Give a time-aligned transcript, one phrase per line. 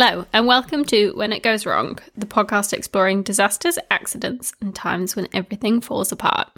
[0.00, 5.16] Hello, and welcome to When It Goes Wrong, the podcast exploring disasters, accidents, and times
[5.16, 6.48] when everything falls apart.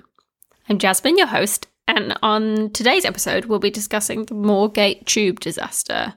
[0.68, 6.12] I'm Jasmine, your host, and on today's episode, we'll be discussing the Moorgate Tube disaster.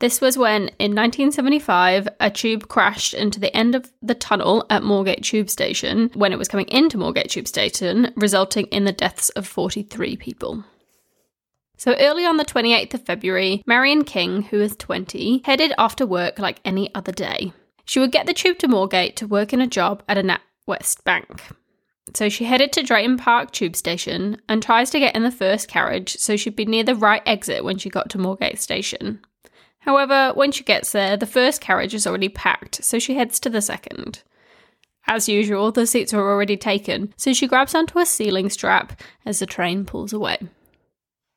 [0.00, 4.82] This was when, in 1975, a tube crashed into the end of the tunnel at
[4.82, 9.28] Moorgate Tube Station when it was coming into Moorgate Tube Station, resulting in the deaths
[9.28, 10.64] of 43 people.
[11.80, 16.04] So early on the 28th of February, Marion King, who was 20, headed off to
[16.04, 17.54] work like any other day.
[17.86, 21.02] She would get the tube to Moorgate to work in a job at a NatWest
[21.04, 21.40] bank.
[22.12, 25.68] So she headed to Drayton Park tube station and tries to get in the first
[25.68, 29.20] carriage so she'd be near the right exit when she got to Moorgate station.
[29.78, 33.48] However, when she gets there, the first carriage is already packed, so she heads to
[33.48, 34.22] the second.
[35.06, 39.38] As usual, the seats are already taken, so she grabs onto a ceiling strap as
[39.38, 40.40] the train pulls away.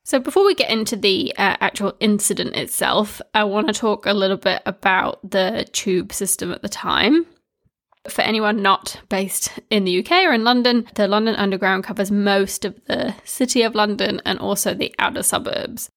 [0.05, 4.13] So, before we get into the uh, actual incident itself, I want to talk a
[4.13, 7.25] little bit about the tube system at the time.
[8.09, 12.65] For anyone not based in the UK or in London, the London Underground covers most
[12.65, 15.89] of the city of London and also the outer suburbs.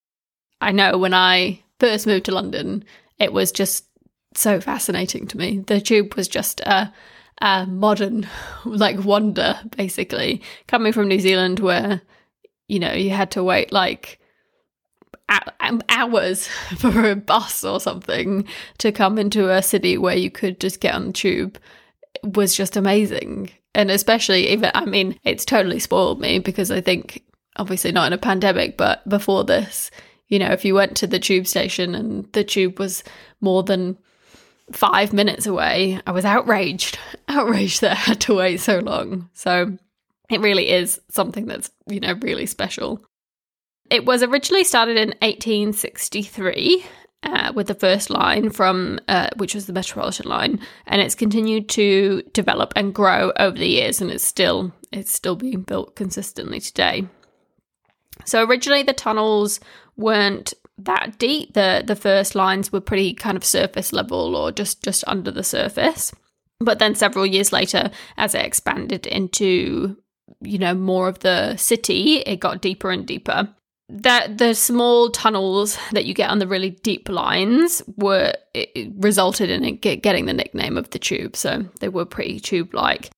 [0.61, 2.85] I know when I first moved to London,
[3.19, 3.87] it was just
[4.35, 5.65] so fascinating to me.
[5.67, 6.93] The tube was just a,
[7.43, 8.29] a modern,
[8.65, 10.43] like, wonder, basically.
[10.69, 12.03] Coming from New Zealand, where
[12.69, 14.19] you know, you had to wait like
[15.61, 16.47] um, hours
[16.79, 18.47] for a bus or something
[18.79, 21.59] to come into a city where you could just get on the tube
[22.23, 23.51] was just amazing.
[23.75, 27.23] And especially even, I mean, it's totally spoiled me because I think,
[27.57, 29.91] obviously not in a pandemic, but before this,
[30.29, 33.05] you know, if you went to the tube station and the tube was
[33.41, 33.97] more than
[34.73, 39.29] five minutes away, I was outraged, outraged that I had to wait so long.
[39.35, 39.77] So
[40.31, 43.05] it really is something that's, you know, really special.
[43.91, 46.85] It was originally started in 1863
[47.23, 51.69] uh, with the first line from, uh, which was the Metropolitan line, and it's continued
[51.71, 56.61] to develop and grow over the years, and it's still it's still being built consistently
[56.61, 57.07] today.
[58.25, 59.61] So originally the tunnels
[59.97, 61.55] weren't that deep.
[61.55, 65.45] the The first lines were pretty kind of surface level or just just under the
[65.45, 66.13] surface.
[66.59, 69.97] But then several years later, as it expanded into
[70.41, 73.49] you know, more of the city, it got deeper and deeper.
[73.89, 78.33] That the small tunnels that you get on the really deep lines were
[78.97, 81.37] resulted in it getting the nickname of the tube.
[81.37, 83.11] So they were pretty tube like.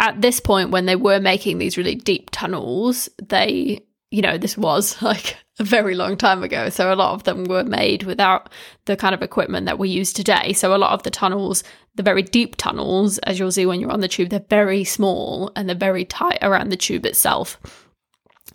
[0.00, 4.56] At this point, when they were making these really deep tunnels, they, you know, this
[4.58, 6.68] was like a very long time ago.
[6.68, 8.50] So a lot of them were made without
[8.84, 10.52] the kind of equipment that we use today.
[10.52, 11.64] So a lot of the tunnels,
[11.94, 15.50] the very deep tunnels, as you'll see when you're on the tube, they're very small
[15.56, 17.60] and they're very tight around the tube itself.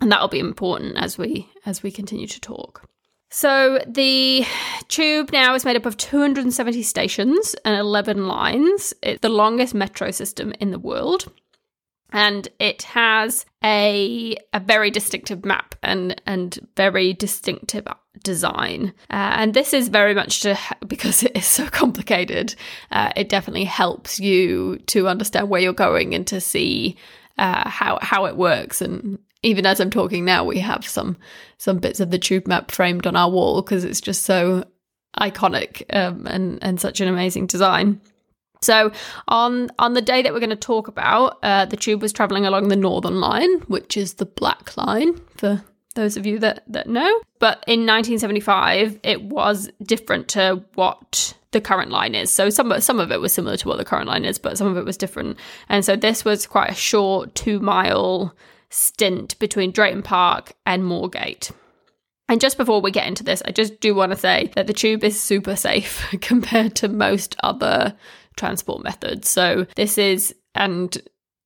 [0.00, 2.88] And that'll be important as we as we continue to talk.
[3.30, 4.44] So the
[4.88, 8.94] tube now is made up of 270 stations and 11 lines.
[9.02, 11.32] It's the longest metro system in the world
[12.14, 17.86] and it has a a very distinctive map and and very distinctive
[18.22, 18.92] design.
[19.10, 22.54] Uh, and this is very much to because it is so complicated.
[22.90, 26.96] Uh, it definitely helps you to understand where you're going and to see
[27.38, 28.80] uh, how how it works.
[28.80, 31.16] And even as I'm talking now, we have some
[31.58, 34.64] some bits of the tube map framed on our wall because it's just so
[35.20, 38.00] iconic um, and and such an amazing design.
[38.62, 38.92] So
[39.28, 42.46] on on the day that we're going to talk about, uh, the tube was traveling
[42.46, 45.62] along the Northern Line, which is the black line for
[45.94, 47.20] those of you that that know.
[47.38, 52.30] But in 1975, it was different to what the current line is.
[52.30, 54.66] So some some of it was similar to what the current line is, but some
[54.66, 55.38] of it was different.
[55.68, 58.34] And so this was quite a short two mile
[58.70, 61.52] stint between Drayton Park and Moorgate.
[62.28, 64.72] And just before we get into this, I just do want to say that the
[64.72, 67.94] tube is super safe compared to most other
[68.36, 69.28] transport methods.
[69.28, 70.96] So this is, and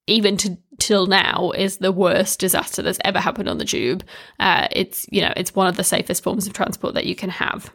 [0.06, 4.04] even to till now is the worst disaster that's ever happened on the tube.
[4.40, 7.30] Uh, it's you know it's one of the safest forms of transport that you can
[7.30, 7.72] have.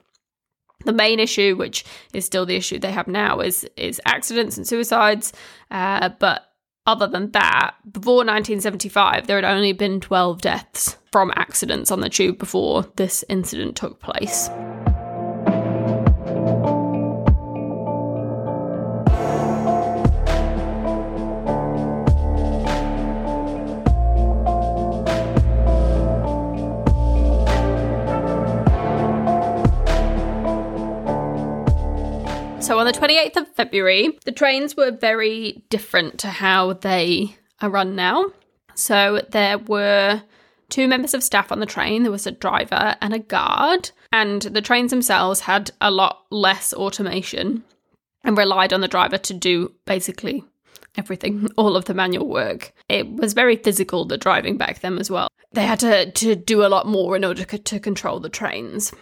[0.86, 4.68] The main issue, which is still the issue they have now, is is accidents and
[4.68, 5.34] suicides.
[5.72, 6.50] Uh, but
[6.86, 12.10] other than that, before 1975, there had only been 12 deaths from accidents on the
[12.10, 14.50] tube before this incident took place.
[32.64, 37.70] So on the 28th of February, the trains were very different to how they are
[37.70, 38.28] run now.
[38.74, 40.24] So there were
[40.70, 42.04] two members of staff on the train.
[42.04, 46.74] There was a driver and a guard, and the trains themselves had a lot less
[46.74, 47.66] automation
[48.24, 50.46] and relied on the driver to do basically
[50.96, 52.72] everything, all of the manual work.
[52.88, 55.28] It was very physical, the driving back then as well.
[55.52, 58.94] They had to, to do a lot more in order to control the trains.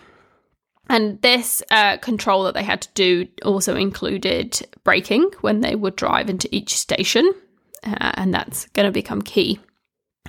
[0.90, 5.96] And this uh, control that they had to do also included braking when they would
[5.96, 7.34] drive into each station,
[7.84, 9.60] uh, and that's going to become key.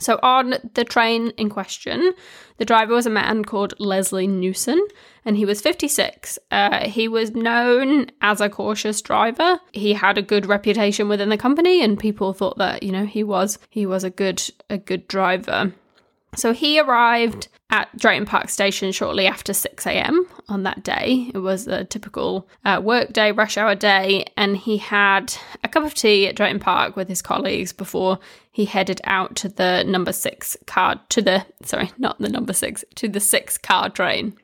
[0.00, 2.14] So, on the train in question,
[2.56, 4.84] the driver was a man called Leslie Newson,
[5.24, 6.38] and he was 56.
[6.50, 9.60] Uh, he was known as a cautious driver.
[9.72, 13.22] He had a good reputation within the company, and people thought that you know he
[13.22, 15.72] was he was a good a good driver.
[16.34, 20.26] So he arrived at Drayton Park Station shortly after 6 a.m.
[20.48, 21.30] on that day.
[21.34, 25.34] It was a typical uh, work day, rush hour day, and he had
[25.64, 28.18] a cup of tea at Drayton Park with his colleagues before
[28.50, 32.84] he headed out to the number six car, to the, sorry, not the number six,
[32.96, 34.36] to the six car train.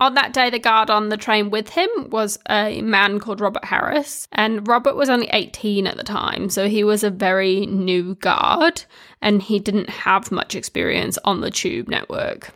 [0.00, 3.64] On that day, the guard on the train with him was a man called Robert
[3.64, 8.16] Harris, and Robert was only 18 at the time, so he was a very new
[8.16, 8.84] guard
[9.20, 12.50] and he didn't have much experience on the tube network.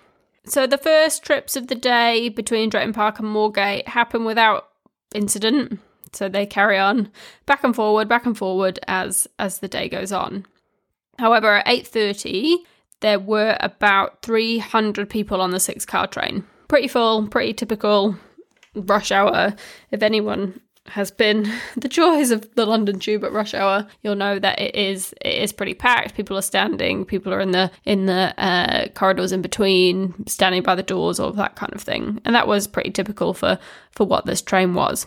[0.44, 4.68] So the first trips of the day between Drayton Park and Moorgate happen without
[5.14, 5.78] incident.
[6.12, 7.10] So they carry on
[7.46, 10.46] back and forward, back and forward as as the day goes on.
[11.18, 12.58] However, at 8:30,
[13.00, 18.16] there were about 300 people on the six car train pretty full, pretty typical
[18.74, 19.54] rush hour.
[19.90, 24.38] If anyone has been the joys of the London Tube at rush hour, you'll know
[24.38, 26.14] that it is it is pretty packed.
[26.14, 30.74] People are standing, people are in the in the uh, corridors in between, standing by
[30.74, 32.20] the doors, all that kind of thing.
[32.24, 33.58] And that was pretty typical for
[33.90, 35.06] for what this train was.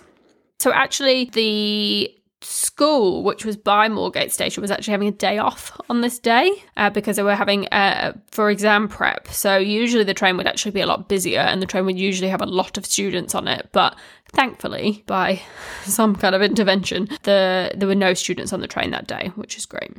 [0.59, 5.79] So actually, the school, which was by Moorgate Station, was actually having a day off
[5.89, 9.27] on this day uh, because they were having uh, for exam prep.
[9.27, 12.29] So usually the train would actually be a lot busier, and the train would usually
[12.29, 13.69] have a lot of students on it.
[13.71, 13.97] But
[14.31, 15.41] thankfully, by
[15.83, 19.57] some kind of intervention, the there were no students on the train that day, which
[19.57, 19.91] is great.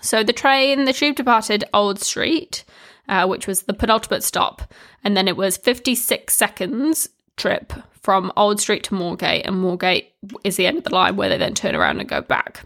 [0.00, 2.64] So the train, the tube departed Old Street.
[3.08, 4.72] Uh, which was the penultimate stop,
[5.02, 7.72] and then it was 56 seconds trip
[8.02, 10.06] from Old Street to Moorgate, and Moorgate
[10.44, 12.64] is the end of the line where they then turn around and go back.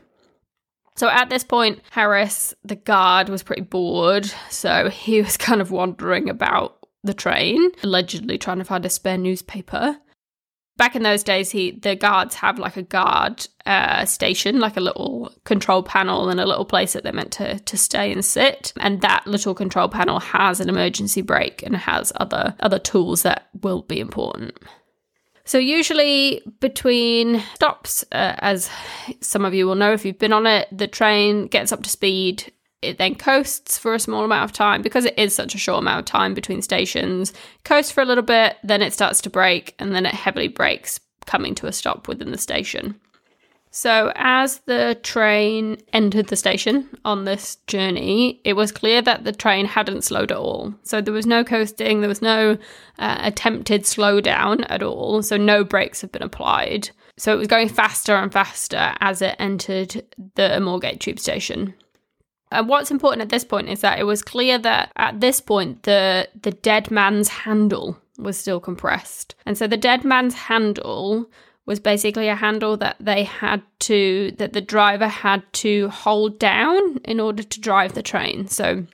[0.96, 5.70] So at this point, Harris, the guard, was pretty bored, so he was kind of
[5.70, 9.98] wandering about the train, allegedly trying to find a spare newspaper.
[10.78, 14.82] Back in those days, he the guards have like a guard uh, station, like a
[14.82, 18.74] little control panel and a little place that they're meant to to stay and sit.
[18.78, 23.48] And that little control panel has an emergency brake and has other other tools that
[23.62, 24.58] will be important.
[25.46, 28.68] So, usually between stops, uh, as
[29.20, 31.88] some of you will know if you've been on it, the train gets up to
[31.88, 32.52] speed.
[32.82, 35.78] It then coasts for a small amount of time because it is such a short
[35.78, 37.32] amount of time between stations.
[37.64, 40.98] Coasts for a little bit, then it starts to brake, and then it heavily brakes,
[41.26, 43.00] coming to a stop within the station.
[43.76, 49.32] So, as the train entered the station on this journey, it was clear that the
[49.32, 50.74] train hadn't slowed at all.
[50.82, 52.56] So, there was no coasting, there was no
[52.98, 55.22] uh, attempted slowdown at all.
[55.22, 56.88] So, no brakes have been applied.
[57.18, 60.06] So, it was going faster and faster as it entered
[60.36, 61.74] the Moorgate tube station.
[62.50, 65.82] And what's important at this point is that it was clear that at this point
[65.82, 69.34] the the dead man's handle was still compressed.
[69.44, 71.28] And so the dead man's handle
[71.66, 76.98] was basically a handle that they had to that the driver had to hold down
[76.98, 78.46] in order to drive the train.
[78.46, 78.86] So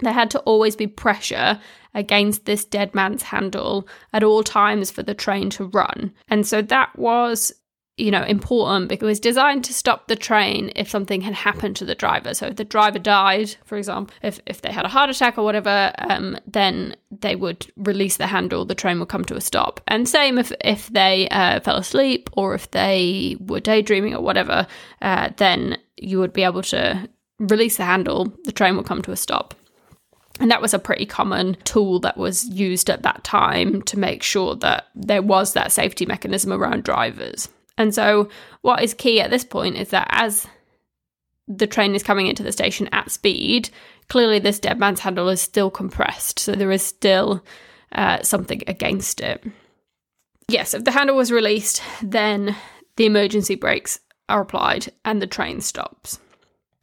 [0.00, 1.60] there had to always be pressure
[1.94, 6.12] against this dead man's handle at all times for the train to run.
[6.28, 7.52] And so that was
[7.96, 11.76] you know, important because it was designed to stop the train if something had happened
[11.76, 12.34] to the driver.
[12.34, 15.44] So if the driver died, for example, if, if they had a heart attack or
[15.44, 19.80] whatever, um, then they would release the handle, the train would come to a stop.
[19.86, 24.66] And same if, if they uh, fell asleep or if they were daydreaming or whatever,
[25.00, 27.08] uh, then you would be able to
[27.38, 29.54] release the handle, the train would come to a stop.
[30.40, 34.24] And that was a pretty common tool that was used at that time to make
[34.24, 37.48] sure that there was that safety mechanism around drivers.
[37.76, 38.28] And so,
[38.62, 40.46] what is key at this point is that as
[41.48, 43.70] the train is coming into the station at speed,
[44.08, 46.38] clearly this dead man's handle is still compressed.
[46.38, 47.44] So, there is still
[47.92, 49.44] uh, something against it.
[50.48, 52.54] Yes, if the handle was released, then
[52.96, 56.20] the emergency brakes are applied and the train stops.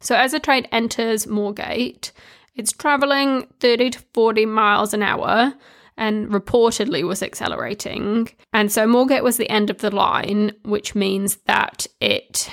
[0.00, 2.10] So, as the train enters Moorgate,
[2.54, 5.54] it's travelling 30 to 40 miles an hour
[5.96, 8.30] and reportedly was accelerating.
[8.52, 12.50] And so Moorgate was the end of the line, which means that it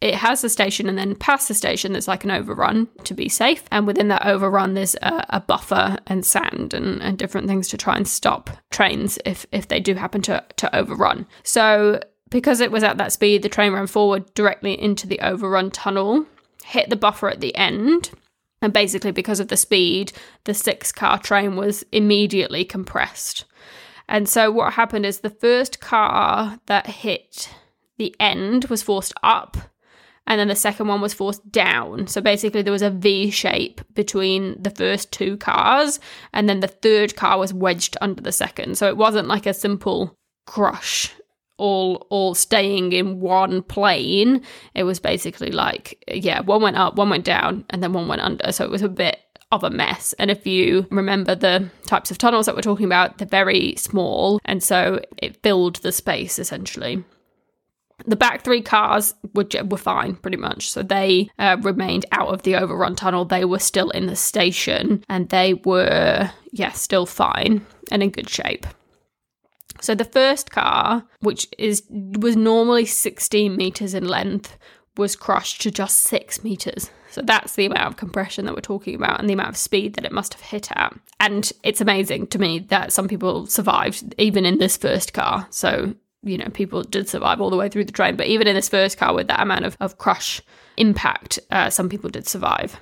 [0.00, 3.26] it has a station, and then past the station, there's like an overrun to be
[3.30, 3.64] safe.
[3.72, 7.78] And within that overrun, there's a, a buffer and sand and, and different things to
[7.78, 11.26] try and stop trains if if they do happen to to overrun.
[11.42, 15.70] So because it was at that speed, the train ran forward directly into the overrun
[15.70, 16.26] tunnel,
[16.64, 18.10] hit the buffer at the end.
[18.64, 23.44] And basically, because of the speed, the six car train was immediately compressed.
[24.08, 27.50] And so, what happened is the first car that hit
[27.98, 29.58] the end was forced up,
[30.26, 32.06] and then the second one was forced down.
[32.06, 36.00] So, basically, there was a V shape between the first two cars,
[36.32, 38.78] and then the third car was wedged under the second.
[38.78, 40.16] So, it wasn't like a simple
[40.46, 41.12] crush
[41.56, 44.42] all all staying in one plane
[44.74, 48.20] it was basically like yeah one went up one went down and then one went
[48.20, 49.18] under so it was a bit
[49.52, 53.18] of a mess and if you remember the types of tunnels that we're talking about
[53.18, 57.04] they're very small and so it filled the space essentially
[58.06, 60.70] the back three cars were, were fine, pretty much.
[60.70, 63.24] So they uh, remained out of the overrun tunnel.
[63.24, 68.28] They were still in the station and they were, yeah, still fine and in good
[68.28, 68.66] shape.
[69.84, 74.56] So the first car, which is was normally 16 meters in length,
[74.96, 76.90] was crushed to just six meters.
[77.10, 79.94] So that's the amount of compression that we're talking about and the amount of speed
[79.94, 80.98] that it must have hit at.
[81.20, 85.46] And it's amazing to me that some people survived even in this first car.
[85.50, 88.54] So, you know, people did survive all the way through the train, but even in
[88.54, 90.40] this first car with that amount of, of crush
[90.78, 92.80] impact, uh, some people did survive.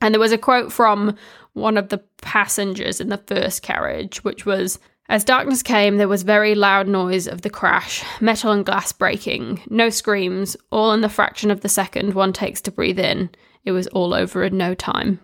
[0.00, 1.16] And there was a quote from
[1.54, 4.78] one of the passengers in the first carriage, which was
[5.10, 9.60] as darkness came, there was very loud noise of the crash, metal and glass breaking,
[9.68, 13.28] no screams, all in the fraction of the second one takes to breathe in.
[13.64, 15.18] It was all over in no time.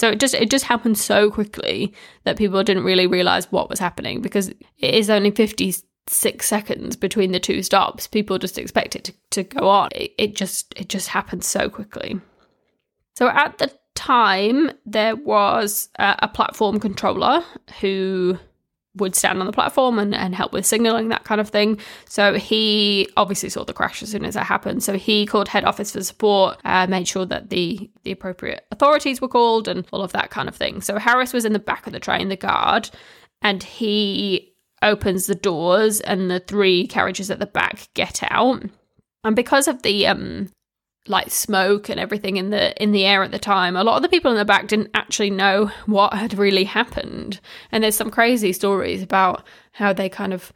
[0.00, 1.92] So it just it just happened so quickly
[2.24, 7.32] that people didn't really realize what was happening because it is only 56 seconds between
[7.32, 8.06] the two stops.
[8.06, 9.90] People just expect it to, to go on.
[9.94, 12.18] It, it just it just happened so quickly.
[13.16, 17.44] So at the time there was a, a platform controller
[17.82, 18.38] who
[19.00, 21.78] would stand on the platform and, and help with signaling, that kind of thing.
[22.06, 24.82] So he obviously saw the crash as soon as it happened.
[24.82, 29.20] So he called head office for support, uh, made sure that the, the appropriate authorities
[29.20, 30.80] were called and all of that kind of thing.
[30.80, 32.90] So Harris was in the back of the train, the guard,
[33.42, 38.62] and he opens the doors and the three carriages at the back get out.
[39.24, 40.48] And because of the um
[41.08, 44.02] like smoke and everything in the in the air at the time a lot of
[44.02, 47.40] the people in the back didn't actually know what had really happened.
[47.72, 50.52] And there's some crazy stories about how they kind of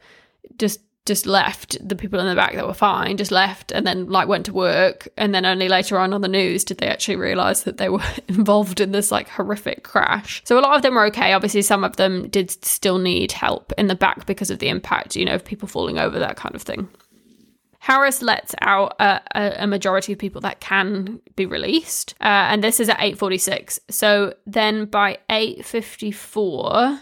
[0.57, 4.09] just just left the people in the back that were fine just left and then
[4.09, 5.07] like went to work.
[5.17, 8.01] And then only later on on the news did they actually realize that they were
[8.27, 10.41] involved in this like horrific crash.
[10.45, 11.33] So a lot of them were okay.
[11.33, 15.15] Obviously some of them did still need help in the back because of the impact
[15.15, 16.87] you know of people falling over that kind of thing
[17.85, 22.79] Harris lets out a, a, majority of people that can be released, uh, and this
[22.79, 23.79] is at 8:46.
[23.91, 26.99] So then by 8:54,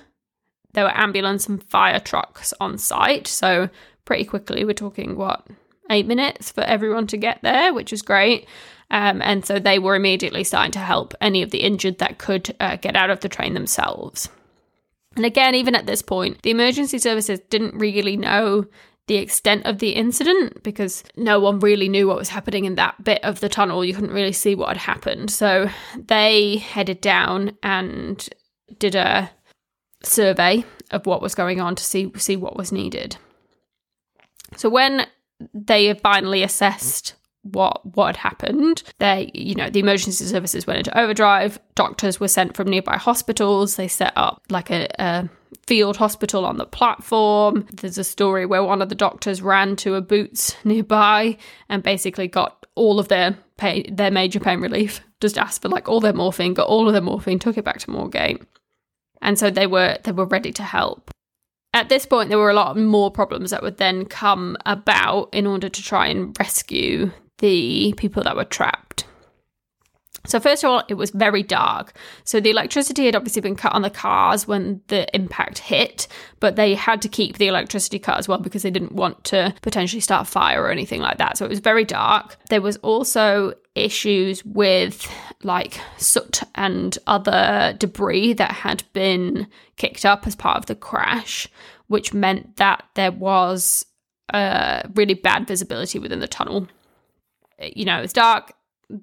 [0.73, 3.27] there were ambulance and fire trucks on site.
[3.27, 3.69] So
[4.03, 5.47] pretty quickly, we're talking what
[5.89, 8.45] eight minutes for everyone to get there, which is great.
[8.91, 12.53] Um, and so they were immediately starting to help any of the injured that could
[12.59, 14.27] uh, get out of the train themselves.
[15.15, 18.65] And again, even at this point, the emergency services didn't really know
[19.07, 23.03] the extent of the incident because no one really knew what was happening in that
[23.03, 23.83] bit of the tunnel.
[23.83, 25.29] You couldn't really see what had happened.
[25.29, 28.27] So they headed down and
[28.79, 29.29] did a
[30.03, 33.17] survey of what was going on to see see what was needed.
[34.55, 35.07] So when
[35.53, 38.83] they finally assessed what what had happened.
[38.99, 41.59] They, you know, the emergency services went into overdrive.
[41.75, 43.75] Doctors were sent from nearby hospitals.
[43.75, 45.29] They set up like a, a
[45.67, 47.65] field hospital on the platform.
[47.73, 51.37] There's a story where one of the doctors ran to a Boots nearby
[51.69, 55.01] and basically got all of their pain, their major pain relief.
[55.21, 57.79] Just asked for like all their morphine, got all of their morphine, took it back
[57.79, 58.45] to Moorgate,
[59.21, 61.11] and so they were they were ready to help.
[61.73, 65.47] At this point, there were a lot more problems that would then come about in
[65.47, 69.05] order to try and rescue the people that were trapped.
[70.25, 71.93] So, first of all, it was very dark.
[72.23, 76.07] So, the electricity had obviously been cut on the cars when the impact hit,
[76.39, 79.53] but they had to keep the electricity cut as well because they didn't want to
[79.61, 81.37] potentially start a fire or anything like that.
[81.37, 82.37] So, it was very dark.
[82.49, 85.11] There was also issues with
[85.43, 91.49] like soot and other debris that had been kicked up as part of the crash,
[91.87, 93.85] which meant that there was
[94.33, 96.67] uh, really bad visibility within the tunnel
[97.75, 98.53] you know, it was dark,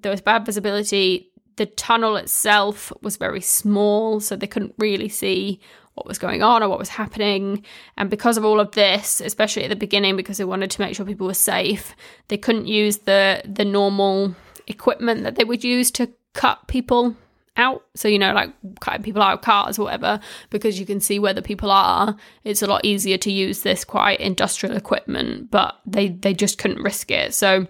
[0.01, 1.31] there was bad visibility.
[1.57, 5.59] The tunnel itself was very small, so they couldn't really see
[5.95, 7.63] what was going on or what was happening.
[7.97, 10.95] And because of all of this, especially at the beginning, because they wanted to make
[10.95, 11.95] sure people were safe,
[12.29, 14.35] they couldn't use the the normal
[14.67, 17.15] equipment that they would use to cut people
[17.57, 17.83] out.
[17.95, 20.19] So, you know, like cutting people out of cars or whatever,
[20.49, 22.15] because you can see where the people are.
[22.43, 26.81] It's a lot easier to use this quite industrial equipment, but they, they just couldn't
[26.81, 27.33] risk it.
[27.33, 27.67] So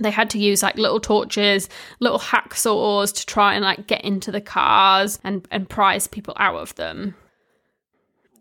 [0.00, 1.68] they had to use like little torches,
[2.00, 6.56] little hacksaws to try and like get into the cars and, and prize people out
[6.56, 7.14] of them.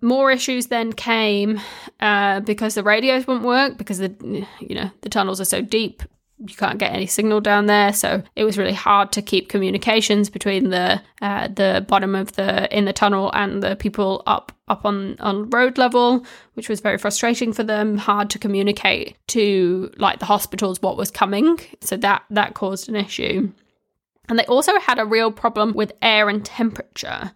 [0.01, 1.59] More issues then came
[1.99, 6.03] uh, because the radios wouldn't work because the you know the tunnels are so deep
[6.45, 10.29] you can't get any signal down there so it was really hard to keep communications
[10.29, 14.85] between the uh, the bottom of the in the tunnel and the people up up
[14.85, 20.19] on on road level which was very frustrating for them hard to communicate to like
[20.19, 21.59] the hospitals what was coming.
[21.81, 23.51] So that that caused an issue.
[24.29, 27.31] And they also had a real problem with air and temperature.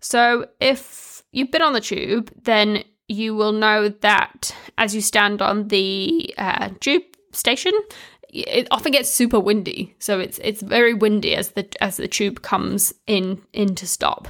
[0.00, 5.42] So if you've been on the tube then you will know that as you stand
[5.42, 7.72] on the uh, tube station
[8.32, 12.40] it often gets super windy, so it's it's very windy as the as the tube
[12.42, 14.28] comes in into stop.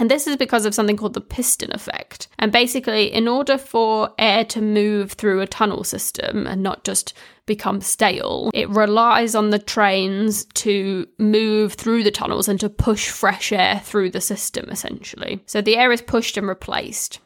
[0.00, 2.28] And this is because of something called the piston effect.
[2.38, 7.12] And basically, in order for air to move through a tunnel system and not just
[7.44, 13.10] become stale, it relies on the trains to move through the tunnels and to push
[13.10, 15.42] fresh air through the system, essentially.
[15.44, 17.20] So the air is pushed and replaced.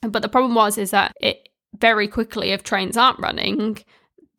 [0.00, 3.84] But the problem was is that it very quickly, if trains aren't running,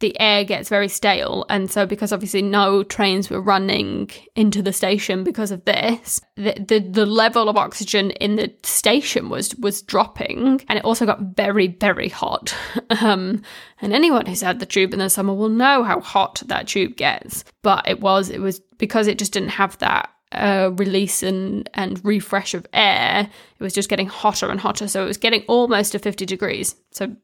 [0.02, 1.46] the air gets very stale.
[1.50, 6.54] And so, because obviously no trains were running into the station because of this, the,
[6.68, 10.62] the, the, level of oxygen in the station was was dropping.
[10.68, 12.54] And it also got very, very hot.
[13.02, 13.42] um,
[13.82, 16.98] and anyone who's had the tube in the summer will know how hot that tube
[16.98, 17.46] gets.
[17.62, 22.04] But it was, it was because it just didn't have that uh, release and, and
[22.06, 23.30] refresh of air,
[23.60, 24.88] it was just getting hotter and hotter.
[24.88, 26.76] So it was getting almost to 50 degrees.
[26.92, 27.16] So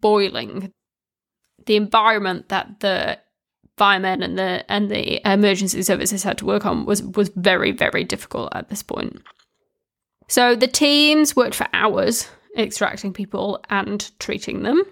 [0.00, 0.72] boiling
[1.68, 3.18] the environment that the
[3.76, 8.04] firemen and the and the emergency services had to work on was was very very
[8.04, 9.22] difficult at this point.
[10.28, 14.82] So the teams worked for hours extracting people and treating them.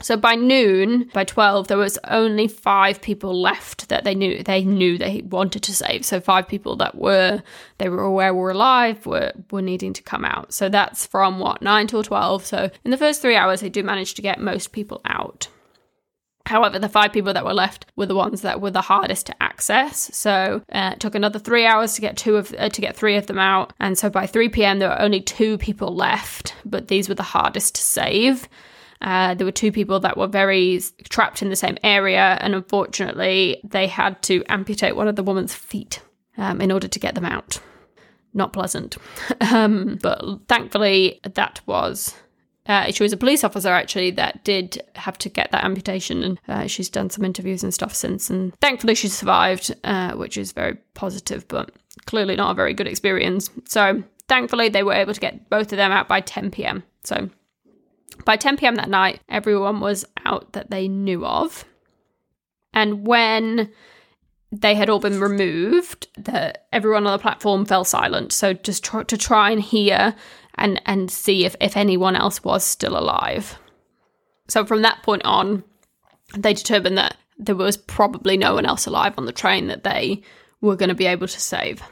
[0.00, 4.64] So by noon, by 12, there was only five people left that they knew they
[4.64, 6.04] knew they wanted to save.
[6.04, 7.42] So five people that were
[7.78, 10.52] they were aware were alive were were needing to come out.
[10.52, 12.46] So that's from what nine till 12.
[12.46, 15.48] So in the first three hours, they do manage to get most people out.
[16.46, 19.42] However, the five people that were left were the ones that were the hardest to
[19.42, 20.14] access.
[20.14, 23.16] So uh, it took another three hours to get two of uh, to get three
[23.16, 24.78] of them out, and so by 3 p.m.
[24.78, 26.54] there were only two people left.
[26.64, 28.48] But these were the hardest to save.
[29.00, 33.60] Uh, there were two people that were very trapped in the same area, and unfortunately,
[33.64, 36.00] they had to amputate one of the woman's feet
[36.36, 37.58] um, in order to get them out.
[38.34, 38.96] Not pleasant,
[39.40, 42.14] um, but thankfully that was
[42.66, 46.40] uh, she was a police officer actually that did have to get that amputation, and
[46.48, 48.30] uh, she's done some interviews and stuff since.
[48.30, 51.70] And thankfully, she survived, uh, which is very positive, but
[52.06, 53.50] clearly not a very good experience.
[53.66, 56.82] So thankfully, they were able to get both of them out by 10 p.m.
[57.04, 57.28] So
[58.24, 58.76] by 10 p.m.
[58.76, 61.66] that night, everyone was out that they knew of.
[62.72, 63.70] And when
[64.50, 68.32] they had all been removed, the, everyone on the platform fell silent.
[68.32, 70.14] So just to try and hear
[70.56, 73.58] and and see if, if anyone else was still alive.
[74.48, 75.64] So from that point on,
[76.36, 80.22] they determined that there was probably no one else alive on the train that they
[80.60, 81.82] were going to be able to save.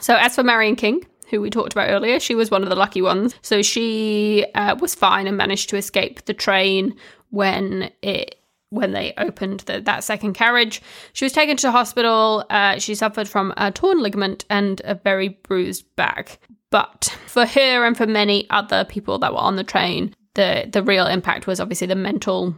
[0.00, 2.76] So as for Marion King, who we talked about earlier, she was one of the
[2.76, 3.34] lucky ones.
[3.42, 6.96] So she uh, was fine and managed to escape the train
[7.30, 8.36] when it
[8.72, 10.80] when they opened the, that second carriage.
[11.12, 12.44] She was taken to hospital.
[12.48, 16.38] Uh, she suffered from a torn ligament and a very bruised back.
[16.70, 20.82] But for her and for many other people that were on the train, the the
[20.82, 22.54] real impact was obviously the mental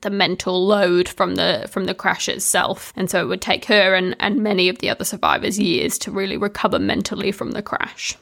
[0.00, 2.92] the mental load from the from the crash itself.
[2.96, 6.10] And so it would take her and and many of the other survivors years to
[6.10, 8.16] really recover mentally from the crash.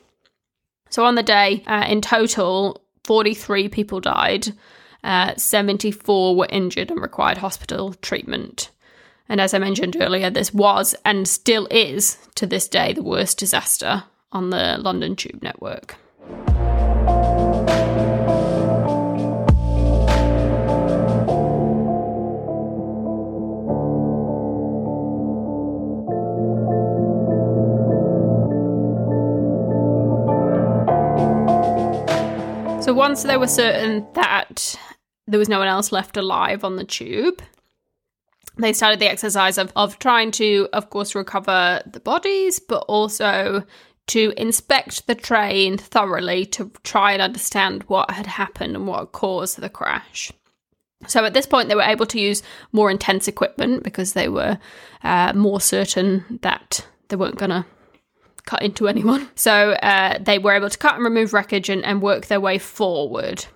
[0.90, 4.48] So on the day uh, in total 43 people died
[5.02, 8.70] uh, 74 were injured and required hospital treatment.
[9.28, 13.38] And as i mentioned earlier this was and still is to this day the worst
[13.38, 15.96] disaster on the London Tube network.
[32.80, 34.76] So once they were certain that
[35.28, 37.40] there was no one else left alive on the tube,
[38.58, 43.64] they started the exercise of, of trying to, of course, recover the bodies, but also
[44.10, 49.60] to inspect the train thoroughly to try and understand what had happened and what caused
[49.60, 50.32] the crash.
[51.06, 52.42] So at this point, they were able to use
[52.72, 54.58] more intense equipment because they were
[55.04, 57.64] uh, more certain that they weren't going to
[58.46, 59.28] cut into anyone.
[59.36, 62.58] So uh, they were able to cut and remove wreckage and, and work their way
[62.58, 63.46] forward.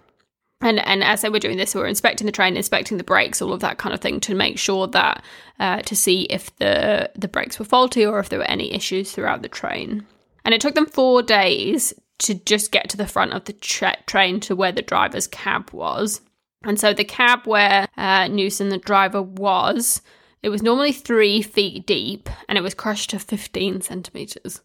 [0.60, 3.42] And, and as they were doing this, they were inspecting the train, inspecting the brakes,
[3.42, 5.24] all of that kind of thing to make sure that
[5.58, 9.12] uh, to see if the the brakes were faulty or if there were any issues
[9.12, 10.06] throughout the train.
[10.44, 14.02] And it took them four days to just get to the front of the tra-
[14.06, 16.20] train to where the driver's cab was.
[16.64, 20.00] And so the cab where uh, Newson, the driver, was,
[20.42, 24.60] it was normally three feet deep and it was crushed to 15 centimeters.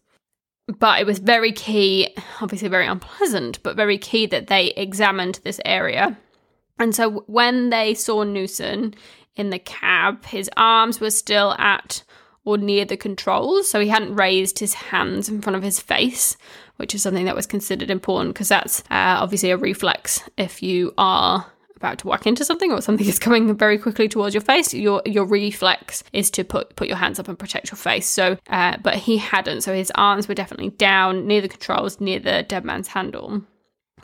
[0.78, 5.60] But it was very key, obviously very unpleasant, but very key that they examined this
[5.64, 6.18] area.
[6.78, 8.94] And so when they saw Newson
[9.36, 12.02] in the cab, his arms were still at
[12.44, 13.70] or near the controls.
[13.70, 16.36] So he hadn't raised his hands in front of his face,
[16.76, 20.92] which is something that was considered important because that's uh, obviously a reflex if you
[20.96, 21.46] are
[21.80, 25.02] about to whack into something or something is coming very quickly towards your face, your
[25.06, 28.06] your reflex is to put put your hands up and protect your face.
[28.06, 29.62] So, uh, but he hadn't.
[29.62, 33.42] So his arms were definitely down near the controls, near the dead man's handle.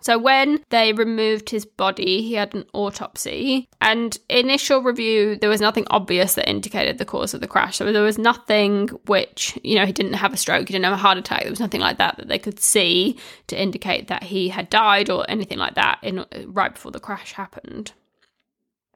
[0.01, 3.69] So when they removed his body, he had an autopsy.
[3.81, 7.77] And initial review, there was nothing obvious that indicated the cause of the crash.
[7.77, 10.93] So there was nothing which, you know, he didn't have a stroke, he didn't have
[10.93, 11.43] a heart attack.
[11.43, 15.11] There was nothing like that that they could see to indicate that he had died
[15.11, 17.93] or anything like that in right before the crash happened.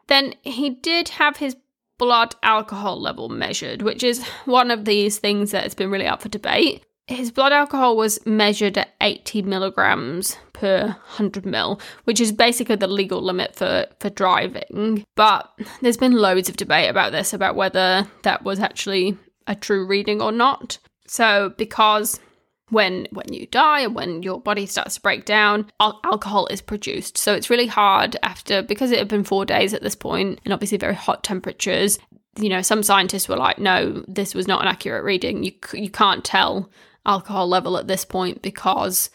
[0.06, 1.56] Then he did have his
[1.98, 6.22] blood alcohol level measured, which is one of these things that has been really up
[6.22, 12.32] for debate his blood alcohol was measured at 80 milligrams per 100 mil, which is
[12.32, 15.04] basically the legal limit for, for driving.
[15.16, 19.86] But there's been loads of debate about this, about whether that was actually a true
[19.86, 20.78] reading or not.
[21.06, 22.20] So, because
[22.68, 26.60] when when you die and when your body starts to break down al- alcohol is
[26.60, 30.38] produced so it's really hard after because it had been 4 days at this point
[30.44, 31.98] and obviously very hot temperatures
[32.38, 35.90] you know some scientists were like no this was not an accurate reading you you
[35.90, 36.70] can't tell
[37.04, 39.10] alcohol level at this point because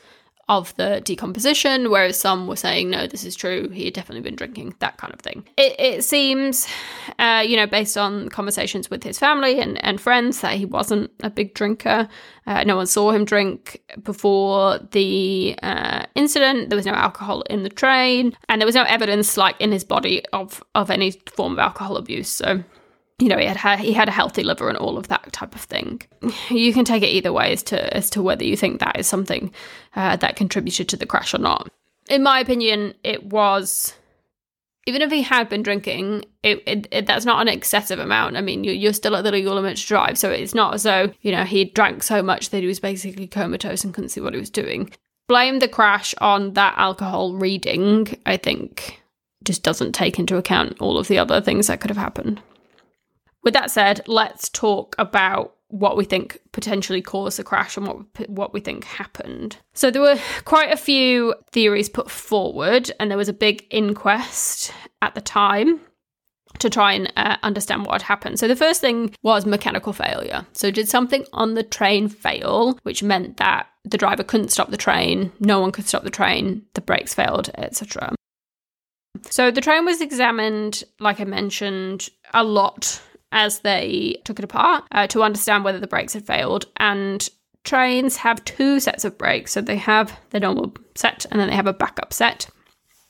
[0.48, 4.36] of the decomposition, whereas some were saying, no, this is true, he had definitely been
[4.36, 5.44] drinking, that kind of thing.
[5.58, 6.68] It, it seems,
[7.18, 11.10] uh, you know, based on conversations with his family and, and friends, that he wasn't
[11.24, 12.08] a big drinker.
[12.46, 16.70] Uh, no one saw him drink before the uh, incident.
[16.70, 19.84] There was no alcohol in the train, and there was no evidence, like, in his
[19.84, 22.30] body of, of any form of alcohol abuse.
[22.30, 22.64] So
[23.20, 25.62] you know, he had he had a healthy liver and all of that type of
[25.62, 26.02] thing.
[26.50, 29.08] You can take it either way as to as to whether you think that is
[29.08, 29.54] something
[29.96, 31.70] uh, that contributed to the crash or not.
[32.10, 33.94] In my opinion, it was.
[34.88, 38.38] Even if he had been drinking, it, it, it that's not an excessive amount.
[38.38, 40.84] I mean, you, you're still at the legal limit to drive, so it's not as
[40.84, 44.22] though you know he drank so much that he was basically comatose and couldn't see
[44.22, 44.92] what he was doing.
[45.28, 48.16] Blame the crash on that alcohol reading.
[48.28, 49.02] I think
[49.44, 52.42] just doesn't take into account all of the other things that could have happened.
[53.46, 58.30] With that said, let's talk about what we think potentially caused the crash and what
[58.30, 59.58] what we think happened.
[59.74, 64.74] So there were quite a few theories put forward, and there was a big inquest
[65.02, 65.80] at the time
[66.60, 68.40] to try and uh, understand what had happened.
[68.40, 70.46] So the first thing was mechanical failure.
[70.54, 74.78] So did something on the train fail, which meant that the driver couldn't stop the
[74.78, 78.16] train, no one could stop the train, the brakes failed, etc.
[79.30, 84.84] So the train was examined, like I mentioned, a lot as they took it apart
[84.92, 86.66] uh, to understand whether the brakes had failed.
[86.78, 87.28] And
[87.64, 89.52] trains have two sets of brakes.
[89.52, 92.48] So they have the normal set and then they have a backup set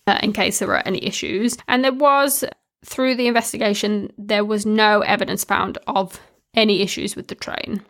[0.07, 1.57] uh, in case there were any issues.
[1.67, 2.43] And there was,
[2.83, 6.19] through the investigation, there was no evidence found of
[6.53, 7.81] any issues with the train.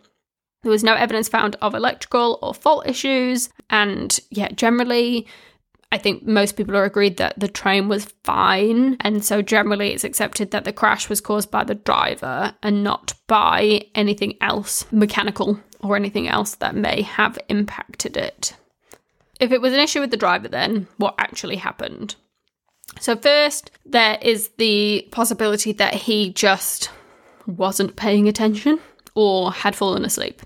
[0.63, 3.49] There was no evidence found of electrical or fault issues.
[3.69, 5.27] And yeah, generally,
[5.95, 8.97] I think most people are agreed that the train was fine.
[8.99, 13.13] And so generally it's accepted that the crash was caused by the driver and not
[13.27, 18.57] by anything else mechanical or anything else that may have impacted it.
[19.39, 22.15] If it was an issue with the driver, then what actually happened?
[22.99, 26.89] So, first, there is the possibility that he just
[27.47, 28.79] wasn't paying attention
[29.15, 30.41] or had fallen asleep.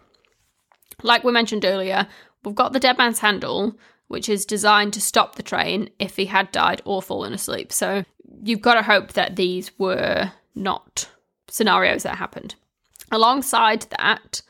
[1.02, 2.06] Like we mentioned earlier,
[2.44, 3.76] we've got the dead man's handle,
[4.10, 7.72] which is designed to stop the train if he had died or fallen asleep.
[7.72, 8.04] So
[8.44, 11.10] you've got to hope that these were not
[11.48, 12.56] scenarios that happened.
[13.12, 14.42] Alongside that,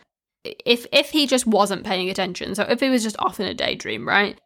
[0.43, 3.53] if if he just wasn't paying attention, so if he was just off in a
[3.53, 4.39] daydream, right?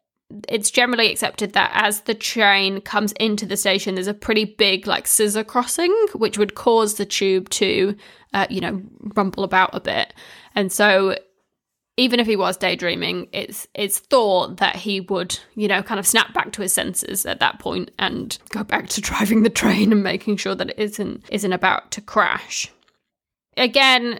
[0.49, 4.87] It's generally accepted that as the train comes into the station, there's a pretty big
[4.87, 7.95] like scissor crossing, which would cause the tube to,
[8.33, 8.81] uh, you know,
[9.15, 10.13] rumble about a bit.
[10.55, 11.15] And so
[11.97, 16.07] even if he was daydreaming, it's it's thought that he would, you know, kind of
[16.07, 19.91] snap back to his senses at that point and go back to driving the train
[19.91, 22.71] and making sure that it isn't isn't about to crash.
[23.57, 24.19] Again,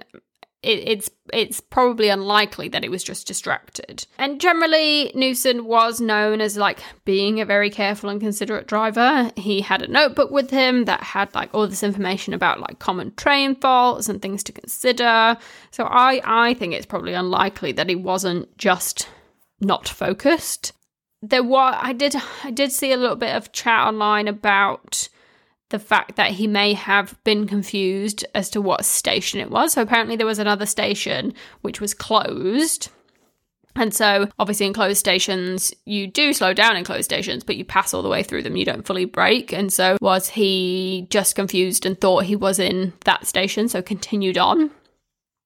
[0.64, 4.06] it, it's it's probably unlikely that it was just distracted.
[4.18, 9.32] And generally, Newson was known as like being a very careful and considerate driver.
[9.36, 13.14] He had a notebook with him that had like all this information about like common
[13.16, 15.38] train faults and things to consider.
[15.72, 19.08] So I I think it's probably unlikely that he wasn't just
[19.60, 20.72] not focused.
[21.22, 25.10] There was I did I did see a little bit of chat online about
[25.74, 29.74] the fact that he may have been confused as to what station it was.
[29.74, 32.90] So apparently there was another station which was closed.
[33.76, 37.66] And so, obviously, in closed stations, you do slow down in closed stations, but you
[37.66, 38.56] pass all the way through them.
[38.56, 39.52] You don't fully brake.
[39.52, 44.38] And so, was he just confused and thought he was in that station, so continued
[44.38, 44.70] on?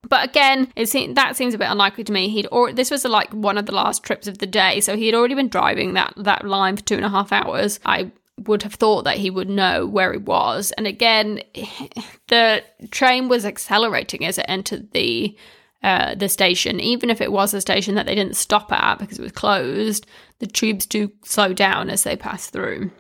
[0.10, 2.28] But again, it seemed, that seems a bit unlikely to me.
[2.28, 5.06] He'd or this was like one of the last trips of the day, so he
[5.06, 7.80] had already been driving that that line for two and a half hours.
[7.86, 10.72] I would have thought that he would know where he was.
[10.74, 11.42] And again,
[12.28, 15.36] the train was accelerating as it entered the
[15.84, 16.80] uh, the station.
[16.80, 20.08] Even if it was a station that they didn't stop at because it was closed,
[20.40, 22.92] the tubes do slow down as they pass through.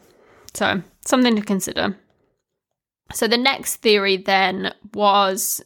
[0.53, 1.97] So something to consider.
[3.13, 5.61] So the next theory then was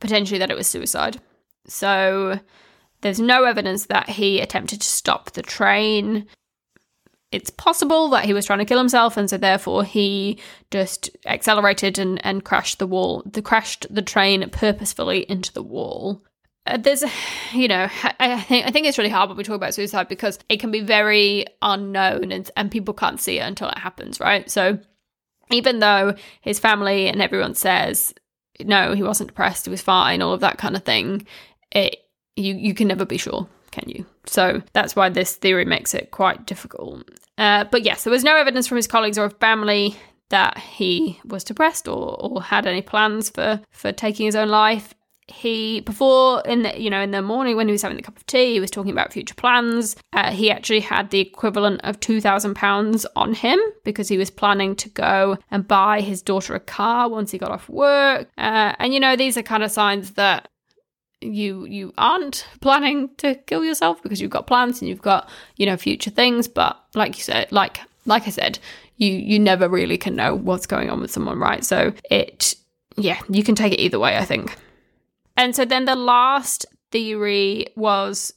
[0.00, 1.20] potentially that it was suicide.
[1.66, 2.40] So
[3.02, 6.26] there's no evidence that he attempted to stop the train
[7.32, 10.38] it's possible that he was trying to kill himself and so therefore he
[10.70, 16.24] just accelerated and, and crashed the wall the crashed the train purposefully into the wall.
[16.66, 17.02] Uh, there's
[17.52, 17.88] you know
[18.18, 20.70] I, think i think it's really hard when we talk about suicide because it can
[20.70, 24.50] be very unknown and, and people can't see it until it happens right?
[24.50, 24.78] So
[25.50, 28.12] even though his family and everyone says
[28.60, 31.26] no he wasn't depressed he was fine all of that kind of thing
[31.72, 31.96] it
[32.36, 34.06] you you can never be sure can you?
[34.26, 37.08] So that's why this theory makes it quite difficult.
[37.38, 39.96] Uh, but yes, there was no evidence from his colleagues or family
[40.28, 44.94] that he was depressed or, or had any plans for, for taking his own life.
[45.26, 48.16] He before in the you know in the morning when he was having the cup
[48.16, 49.94] of tea, he was talking about future plans.
[50.12, 54.28] Uh, he actually had the equivalent of two thousand pounds on him because he was
[54.28, 58.28] planning to go and buy his daughter a car once he got off work.
[58.38, 60.48] Uh, and you know these are kind of signs that
[61.20, 65.66] you you aren't planning to kill yourself because you've got plans and you've got you
[65.66, 68.58] know future things but like you said like like i said
[69.00, 71.64] you you never really can know what's going on with someone right?
[71.64, 72.54] So it
[72.96, 74.56] yeah you can take it either way i think.
[75.36, 78.34] And so then the last theory was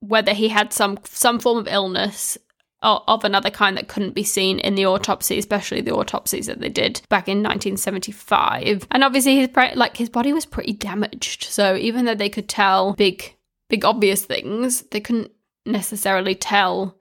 [0.00, 2.38] whether he had some some form of illness
[2.82, 6.68] of another kind that couldn't be seen in the autopsy, especially the autopsies that they
[6.68, 8.86] did back in 1975.
[8.90, 12.94] And obviously, his like his body was pretty damaged, so even though they could tell
[12.94, 13.34] big,
[13.68, 15.32] big obvious things, they couldn't
[15.64, 16.96] necessarily tell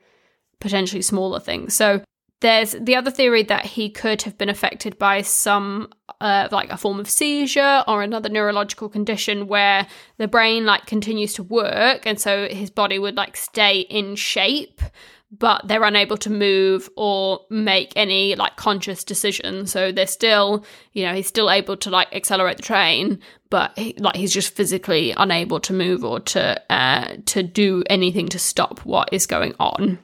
[0.60, 1.74] potentially smaller things.
[1.74, 2.02] So
[2.42, 5.90] there's the other theory that he could have been affected by some
[6.22, 11.34] uh, like a form of seizure or another neurological condition where the brain like continues
[11.34, 14.82] to work and so his body would like stay in shape
[15.32, 19.66] but they're unable to move or make any like conscious decision.
[19.66, 23.96] So they're still, you know, he's still able to like accelerate the train, but he,
[23.98, 28.80] like he's just physically unable to move or to uh, to do anything to stop
[28.80, 30.00] what is going on.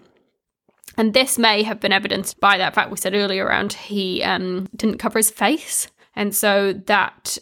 [0.97, 4.67] And this may have been evidenced by that fact we said earlier around he um,
[4.75, 7.37] didn't cover his face, and so that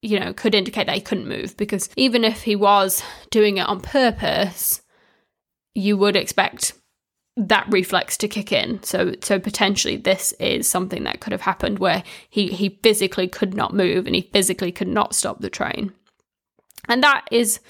[0.00, 3.66] you know could indicate that he couldn't move because even if he was doing it
[3.66, 4.80] on purpose,
[5.74, 6.72] you would expect
[7.38, 8.82] that reflex to kick in.
[8.82, 13.54] So so potentially this is something that could have happened where he he physically could
[13.54, 15.92] not move and he physically could not stop the train.
[16.88, 17.60] And that is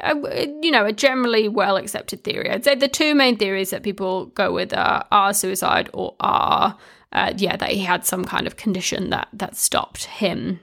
[0.00, 0.14] a,
[0.60, 2.50] you know a generally well accepted theory.
[2.50, 6.76] I'd say the two main theories that people go with are, are suicide or are
[7.12, 10.60] uh, yeah that he had some kind of condition that that stopped him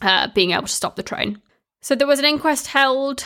[0.00, 1.40] uh, being able to stop the train.
[1.82, 3.24] So there was an inquest held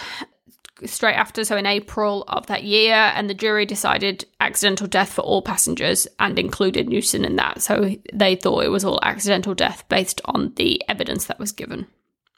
[0.87, 5.23] straight after, so in April of that year, and the jury decided accidental death for
[5.23, 7.63] all passengers and included Newson in that.
[7.63, 11.87] So they thought it was all accidental death based on the evidence that was given.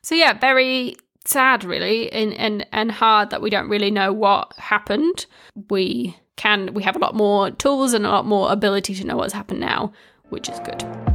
[0.03, 4.53] So yeah, very sad really and and, and hard that we don't really know what
[4.59, 5.27] happened.
[5.71, 9.17] We can we have a lot more tools and a lot more ability to know
[9.17, 9.93] what's happened now,
[10.31, 11.12] which is good.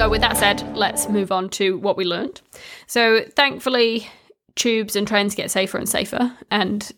[0.00, 2.40] So, with that said, let's move on to what we learned.
[2.86, 4.08] So, thankfully,
[4.56, 6.90] tubes and trains get safer and safer, and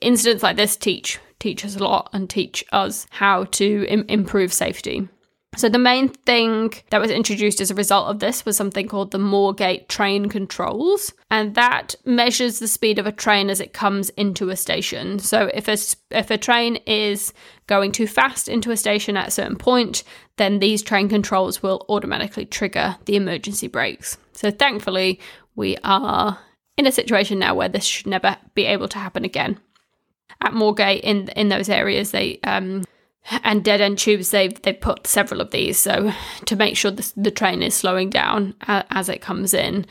[0.00, 4.52] incidents like this teach teach us a lot and teach us how to Im- improve
[4.52, 5.08] safety.
[5.56, 9.10] So the main thing that was introduced as a result of this was something called
[9.10, 14.10] the Moorgate train controls, and that measures the speed of a train as it comes
[14.10, 15.18] into a station.
[15.18, 15.76] So if a
[16.16, 17.32] if a train is
[17.66, 20.04] going too fast into a station at a certain point,
[20.36, 24.16] then these train controls will automatically trigger the emergency brakes.
[24.34, 25.18] So thankfully,
[25.56, 26.38] we are
[26.76, 29.58] in a situation now where this should never be able to happen again.
[30.40, 32.84] At Moorgate, in in those areas, they um,
[33.42, 36.12] and dead end tubes they've they've put several of these so
[36.46, 39.86] to make sure the, the train is slowing down as it comes in.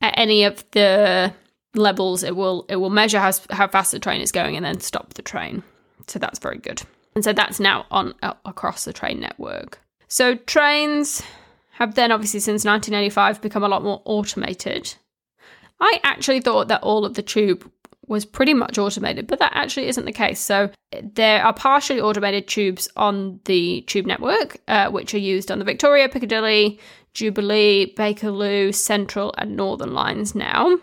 [0.00, 1.32] At any of the
[1.74, 4.80] levels it will it will measure how, how fast the train is going and then
[4.80, 5.62] stop the train.
[6.06, 6.82] So that's very good.
[7.14, 9.80] And so that's now on uh, across the train network.
[10.08, 11.22] So trains
[11.72, 14.94] have then obviously since 1985 become a lot more automated.
[15.80, 17.70] I actually thought that all of the tube
[18.08, 20.40] was pretty much automated, but that actually isn't the case.
[20.40, 20.70] So
[21.02, 25.64] there are partially automated tubes on the tube network, uh, which are used on the
[25.64, 26.78] Victoria, Piccadilly,
[27.14, 30.78] Jubilee, Bakerloo, Central, and Northern lines now.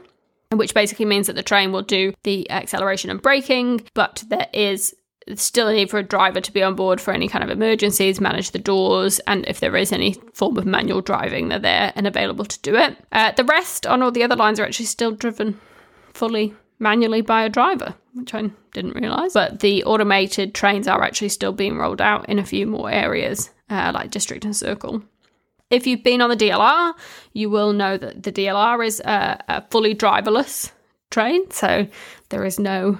[0.51, 4.95] Which basically means that the train will do the acceleration and braking, but there is
[5.35, 8.21] still a need for a driver to be on board for any kind of emergencies,
[8.21, 12.05] manage the doors, and if there is any form of manual driving, they're there and
[12.05, 12.97] available to do it.
[13.11, 15.59] Uh, the rest on all the other lines are actually still driven
[16.13, 19.33] fully manually by a driver, which I didn't realise.
[19.33, 23.49] But the automated trains are actually still being rolled out in a few more areas,
[23.69, 25.03] uh, like District and Circle.
[25.69, 26.93] If you've been on the DLR,
[27.33, 30.71] you will know that the DLR is a, a fully driverless
[31.09, 31.87] train, so
[32.29, 32.99] there is no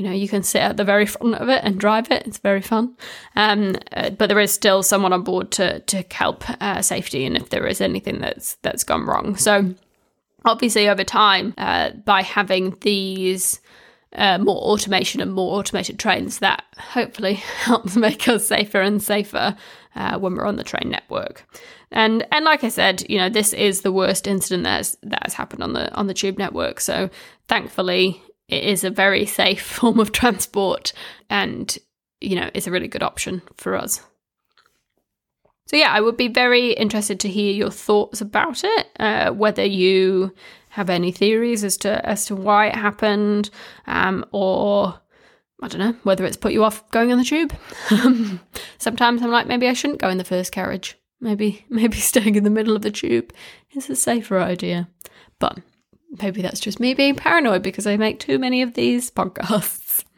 [0.00, 2.38] you know you can sit at the very front of it and drive it it's
[2.38, 2.96] very fun
[3.36, 7.36] um, uh, but there is still someone on board to to help uh, safety and
[7.36, 9.74] if there is anything that's that's gone wrong so
[10.44, 13.60] obviously over time uh, by having these
[14.14, 19.56] uh, more automation and more automated trains that hopefully helps make us safer and safer
[19.94, 21.46] uh, when we're on the train network.
[21.92, 25.62] And and like i said you know this is the worst incident that has happened
[25.62, 26.80] on the on the tube network.
[26.80, 27.10] So
[27.48, 30.92] thankfully it is a very safe form of transport
[31.28, 31.76] and
[32.20, 34.02] you know it's a really good option for us
[35.70, 38.88] so yeah, I would be very interested to hear your thoughts about it.
[38.98, 40.34] Uh, whether you
[40.70, 43.50] have any theories as to as to why it happened,
[43.86, 44.98] um, or
[45.62, 47.54] I don't know whether it's put you off going on the tube.
[48.78, 50.98] Sometimes I'm like, maybe I shouldn't go in the first carriage.
[51.20, 53.32] Maybe maybe staying in the middle of the tube
[53.70, 54.88] is a safer idea.
[55.38, 55.60] But
[56.20, 60.04] maybe that's just me being paranoid because I make too many of these podcasts.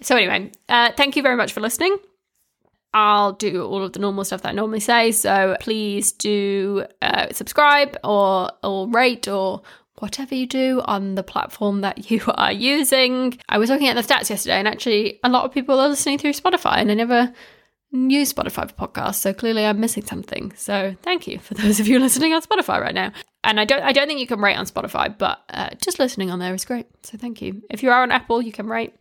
[0.00, 1.96] So anyway, uh, thank you very much for listening.
[2.94, 5.12] I'll do all of the normal stuff that I normally say.
[5.12, 9.62] So please do uh, subscribe or or rate or
[9.98, 13.38] whatever you do on the platform that you are using.
[13.48, 16.18] I was looking at the stats yesterday, and actually, a lot of people are listening
[16.18, 17.32] through Spotify, and I never
[17.90, 20.52] use Spotify for podcasts, so clearly I'm missing something.
[20.56, 23.12] So thank you for those of you listening on Spotify right now.
[23.42, 26.30] And I don't, I don't think you can rate on Spotify, but uh, just listening
[26.30, 26.86] on there is great.
[27.02, 27.62] So thank you.
[27.70, 28.94] If you are on Apple, you can rate.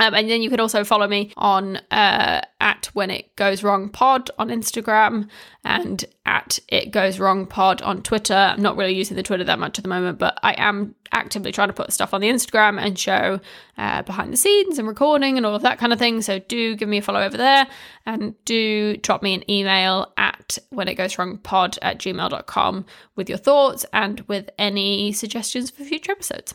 [0.00, 3.90] Um, and then you can also follow me on uh, at when it goes wrong
[3.90, 5.28] pod on Instagram
[5.62, 8.34] and at it goes wrong pod on Twitter.
[8.34, 11.52] I'm not really using the Twitter that much at the moment, but I am actively
[11.52, 13.40] trying to put stuff on the Instagram and show
[13.76, 16.22] uh, behind the scenes and recording and all of that kind of thing.
[16.22, 17.66] So do give me a follow over there
[18.06, 22.86] and do drop me an email at when it goes wrong pod at gmail.com
[23.16, 26.54] with your thoughts and with any suggestions for future episodes.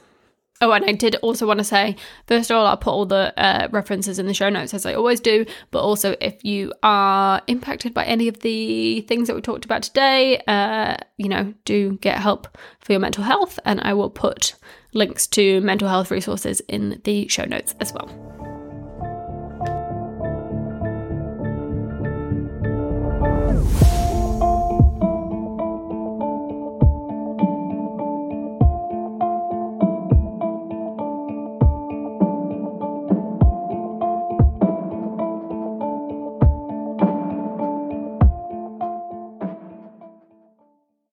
[0.61, 3.33] Oh, and I did also want to say, first of all, I'll put all the
[3.37, 5.45] uh, references in the show notes as I always do.
[5.71, 9.83] But also, if you are impacted by any of the things that we talked about
[9.83, 13.59] today, uh, you know, do get help for your mental health.
[13.65, 14.55] And I will put
[14.93, 18.54] links to mental health resources in the show notes as well.